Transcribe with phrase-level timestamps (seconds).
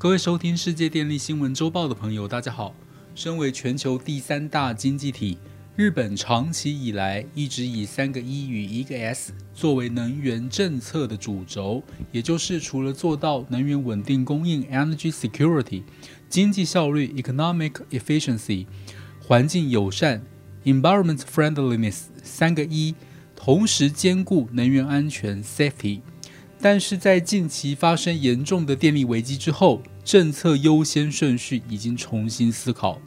[0.00, 2.72] 各位收听世界电力新闻周报的朋友，大家好。
[3.16, 5.36] 身为全球第三大经济体，
[5.74, 11.82] 日本长期以来一直以三个一与一个 S 作为能源政策的主轴，
[12.12, 15.82] 也就是除了做到能源稳定供应 （Energy Security）、
[16.28, 18.66] 经济效率 （Economic Efficiency）、
[19.20, 20.22] 环境友善
[20.62, 22.94] （Environment Friendliness） 三个一
[23.34, 26.02] 同时兼顾能源安全 （Safety）。
[26.60, 33.00] 但是在近期发生严重的电力危机之后，政策优先顺序已经重新思考。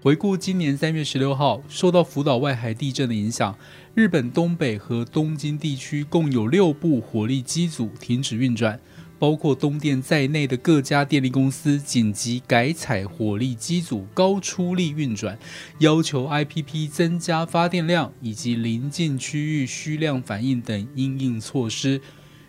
[0.00, 3.58] 回顾今年三月十六号，受到福岛外海地震的影响，
[3.94, 8.78] 日本东北和东京地区共有六部火力机组停止运转，
[9.18, 15.38] 包括东电在内的各家电力公司紧急改采火力机组高出力运转，
[15.78, 22.00] 要求 IPP 增加发电量以及临近区域需量反应等应应措施。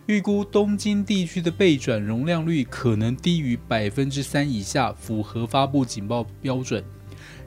[0.08, 6.84] 预估东京地区的备转容量率可能低于百分之三以下，符合发布警报标准。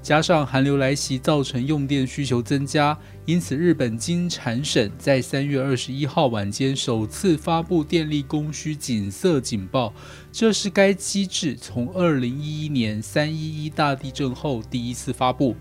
[0.00, 9.92] 加上寒流来袭，造成用电需求增加，因此日本经产省在三月二十一号晚间首次发布电力供需紧色警报，
[10.30, 15.56] 这是该机制从二零一一年三一一大地震后第一次发布。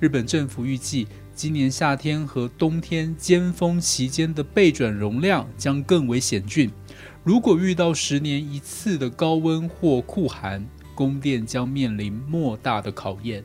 [0.00, 1.06] 日本政府预计。
[1.36, 6.70] 今年夏天和冬天尖峰期间的备转容量将更为险峻。
[7.22, 13.44] 如果遇到十年一次的高温或酷寒，供电将面临莫大的考验。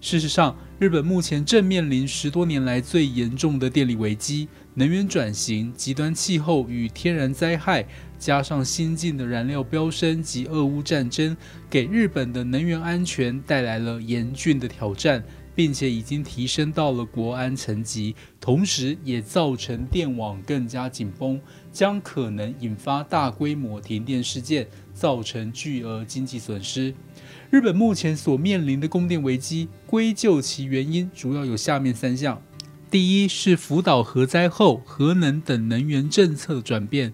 [0.00, 4.48] 事实上，日本目前正面临十多年来最严重的电力危机。
[4.74, 7.86] 能源转型、极端气候与天然灾害，
[8.18, 11.36] 加上新进的燃料飙升及俄乌战争，
[11.70, 15.24] 给日本的能源安全带来了严峻的挑战。
[15.56, 21.40] 并且已经提升到了国安层级，同时也造成电网更加紧绷，
[21.72, 26.92] 将可能引发大规模停电事件，造成巨额经济损失。
[27.48, 32.42] 日本目前所面临的供电危机，归咎其原因主要有下面三项：
[32.90, 37.12] 第一是福岛核灾后核能等能源政策的转变。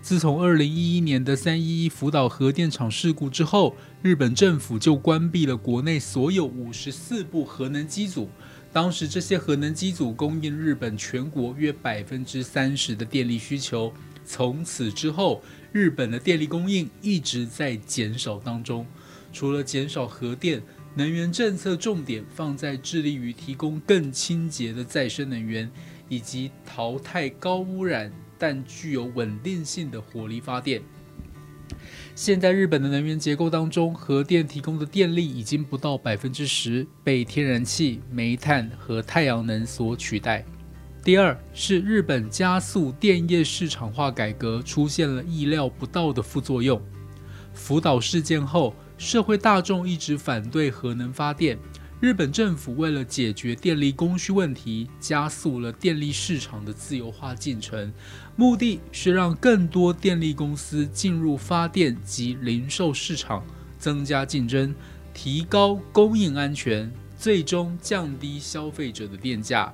[0.00, 8.28] 自从二零一一年的三一一福岛核电厂事故之后，日本政府就关闭了国内所有五十四部核能机组。
[8.72, 13.92] 当时这些核能机组供应日本全国约百分之三十的电力需求。
[14.24, 18.86] 从此之后，日本的电力供应一直在减少当中。
[19.32, 20.62] 除了减少核电，
[20.94, 25.70] 能源政策重点放在致力于提供更清洁的再生能源，
[26.08, 28.12] 以及淘汰高污染。
[28.38, 30.82] 但具有稳定性的火力发电。
[32.16, 40.44] 现在日本的能源结构当中，核电提供的电力已经不到百分之十，被天然气、煤炭和太阳能所取代。
[41.04, 46.82] 第二是日本加速电业市场化改革，出现了意料不到的副作用。
[47.54, 51.58] 福岛事件后，社会大众一直反对核能发电。
[51.98, 57.92] 日本政府为了解决电力供需问题，加速了电力市场的自由化进程，
[58.36, 63.44] 目的是让更多电力公司进入发电及零售市场，
[63.76, 64.72] 增加竞争，
[65.12, 69.72] 提高供应安全，最终降低消费者的电价。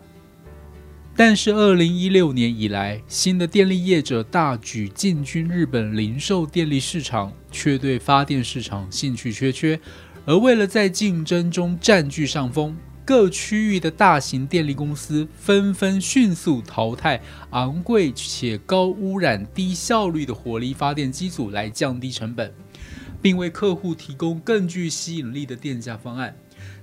[1.18, 9.80] 但是，二零一六年以来，新的电力业者大举进军日本零售电力市场，却对发电市场兴趣缺缺。
[10.24, 17.20] 而为了在竞争中占据上风，各区域的大型电力公司纷纷迅速淘汰
[17.50, 22.54] 昂贵且高污染、低效率的火力发电机组，来降低成本，
[23.20, 26.36] 并为客户提供更具吸引力的电价方案。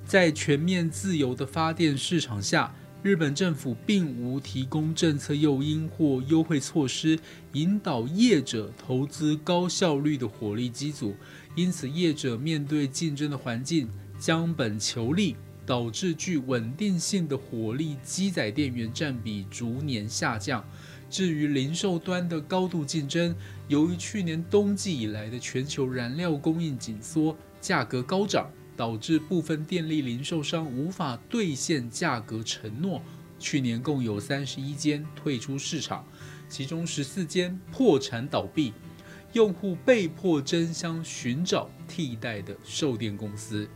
[0.06, 2.76] 在全面自由的发电市场下，
[3.06, 7.20] 日本政府并无提供政策诱因或优惠措施，
[7.54, 11.16] 引导业者投资高效率的火力机组。
[11.54, 15.36] 因此，业者面对竞争的环境，将本求利，
[15.68, 20.66] 导致具稳定性的火力机载电源占比逐年下降。
[21.08, 23.36] 至于零售端的高度竞争，
[23.68, 33.02] 由于去年冬季以来的全球燃料供应紧缩，价格高涨，导致部分电力零售商无法兑现价格承诺。
[33.38, 36.06] 去年共有三十一间退出市场，
[36.48, 38.74] 其中十四间破产倒闭。
[39.34, 43.68] 用户被迫争相寻找替代的售电公司。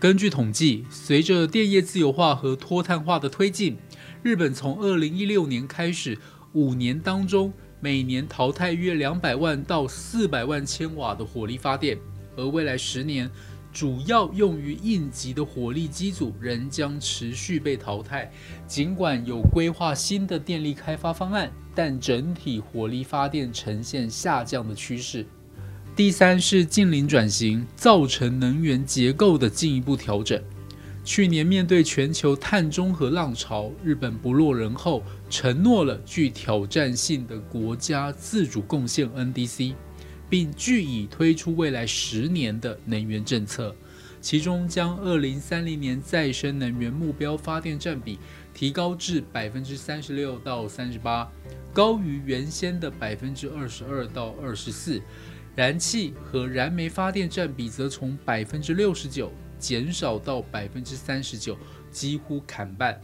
[0.00, 3.76] 根据统计，随着电业自由化和脱碳化的推进，
[4.22, 6.18] 日本从二零一六年开始，
[6.54, 11.96] 五年当中每年淘汰约两百万到四百万千瓦的火力发电，
[12.36, 13.30] 而未来十年。
[13.78, 18.28] 主要用于应急的火力机组仍将持续被淘汰。
[18.66, 25.24] 尽管有规划新的电力开发方案，但整体火力发电呈现下降的趋势。
[25.94, 30.42] 第三是近邻转型，造成能源结构的进一步调整。
[31.04, 39.74] 去年面对全球碳中和浪潮，日本不落人后，承诺了具挑战性的国家自主贡献 NDC，
[40.30, 43.74] 并据以推出未来十年的能源政策，
[44.20, 48.18] 其中将二零三零年再生能源目标发电占比
[48.52, 51.30] 提高至百分之三十六到三十八，
[51.72, 55.00] 高于原先的百分之二十二到二十四。
[55.56, 61.58] 燃气和燃煤发电占比则从百分之六十九减少到百分之三十九，
[61.90, 63.00] 几乎砍半。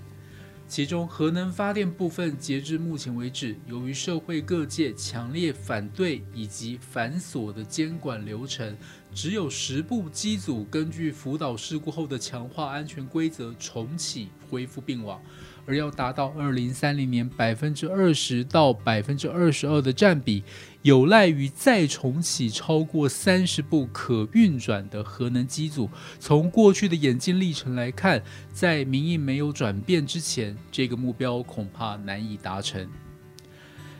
[0.66, 8.76] 其中核能发电部分，截至目前为止，由于社会各界强烈反对以及繁琐的监管流程，
[9.14, 15.22] 只有十部机组根据福岛事故后的强化安全规则重启恢复并网。
[15.66, 20.42] 而要达到二零三零年百分之二十到百分之二十二的占比，
[20.82, 25.88] 有赖于再重启超过三十部可运转的核能机组。
[26.18, 28.22] 从过去的演进历程来看，
[28.52, 32.86] 在民意没有转变之前，这个目标恐怕难以达成。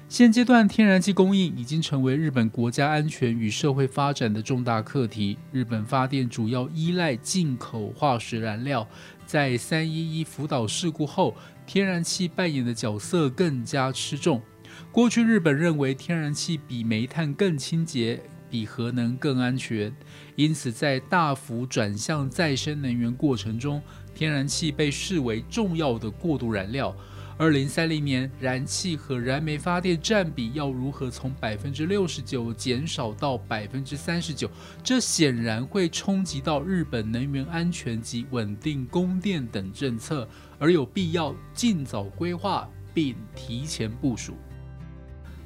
[0.06, 5.36] 现阶段，天然气供应已经成为日本国家安全与社会发展的重大课题。
[5.50, 8.86] 日本发电主要依赖进口化石燃料，
[9.26, 11.34] 在三一一福岛事故后。
[11.66, 14.42] 天然气扮演的角色更加吃重。
[14.90, 18.20] 过去日本认为天然气比煤炭更清洁，
[18.50, 19.94] 比核能更安全，
[20.36, 23.82] 因此在大幅转向再生能源过程中，
[24.14, 26.94] 天然气被视为重要的过渡燃料。
[27.36, 34.48] 二零三零年，燃气和燃煤发电占比要如何从百分之六十九减少到百分之三十九？
[34.84, 40.28] 这显然会冲击到日本能源安全及稳定供电等政策，
[40.60, 44.34] 而有必要尽早规划并提前部署。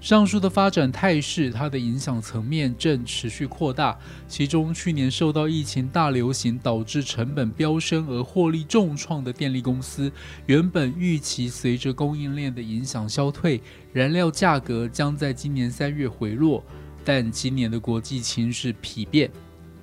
[0.00, 3.98] 上述的发展态势，它的影响层面正持续扩大。
[4.28, 10.10] 其中，去年受到疫情大流行导致成本飙升而获利重创的电力公司，
[10.46, 13.60] 原本预期随着供应链的影响消退，
[13.92, 16.62] 燃料价格将在今年三月回落。
[17.04, 19.28] 但今年的国际情势疲变，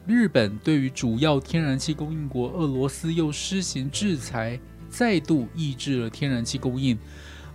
[0.07, 4.57] 日本对于主要天然气供应国俄罗斯又施行制裁，
[4.89, 6.97] 再度抑制了天然气供应。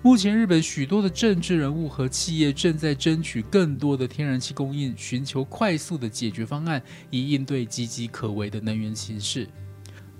[0.03, 9.47] 目前，日本许多的政治人物和企业正在争取更多的天然气供应，寻求快速的解决方案，以应对岌岌可危的能源形势。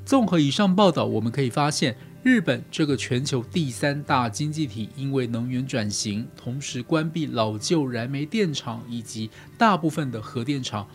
[0.05, 10.87] 综合以上报道，我们可以发现，日本这个全球第三大经济体，因为能源转型，同时关闭老旧燃煤电厂以及大部分的核电厂，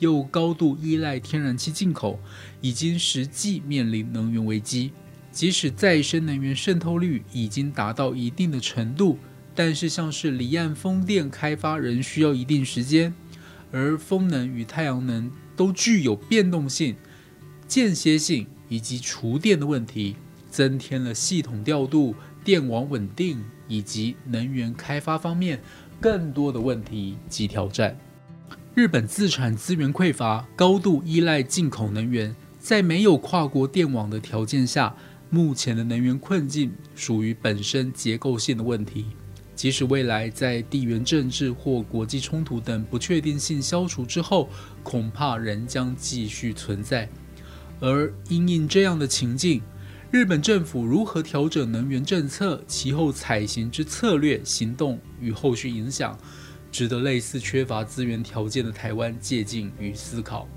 [0.00, 2.20] 又高度依赖天然气进口，
[2.60, 4.92] 已经实际面临能源危机。
[5.34, 9.18] 即使再生能源渗透率已经达到一定的程度，
[9.52, 13.12] 但是像是离岸风电开发仍需要一定时间，
[13.72, 16.94] 而风能与太阳能都具有变动性、
[17.66, 20.14] 间歇性以及储电的问题，
[20.52, 22.14] 增添了系统调度、
[22.44, 25.60] 电网稳定以及能源开发方面
[26.00, 27.98] 更多的问题及挑战。
[28.72, 34.94] 日本自产资源匮乏，高度依赖进口能源，在没有跨国电网的条件下。
[35.34, 39.06] 目前的能源困境属于本身结构性的问题，
[39.56, 44.48] 即使未来在地缘政治或国际冲突等不确定性消除之后，
[44.84, 47.08] 恐怕仍将继续存在。
[47.80, 49.60] 而因应这样的情境，
[50.12, 56.16] 日本政府如何调整能源政策，其后采行之策略行动与后续影响，
[56.70, 60.48] 值得类似缺乏资源条件的台湾借鉴与思考。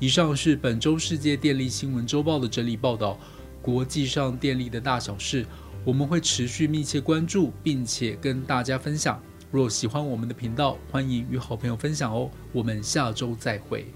[0.00, 3.20] 以上是本周世界电力新闻周报的整理报道。
[3.64, 5.46] 国际上电力的大小事，
[5.86, 9.18] 我们会持续密切关注，并且跟大家分享。
[9.50, 12.30] 若喜欢我们的频道，欢迎与好朋友分享哦。
[12.52, 13.86] 我们下周再会。